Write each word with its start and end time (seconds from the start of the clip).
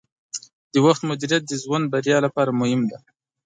د 0.73 0.75
وخت 0.85 1.01
مدیریت 1.09 1.43
د 1.47 1.53
ژوند 1.63 1.85
بریا 1.93 2.17
لپاره 2.25 2.57
مهم 2.61 2.81
دی. 2.89 2.97